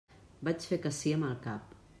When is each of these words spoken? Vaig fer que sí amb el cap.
Vaig 0.47 0.65
fer 0.71 0.79
que 0.87 0.95
sí 1.01 1.15
amb 1.19 1.29
el 1.31 1.39
cap. 1.47 1.81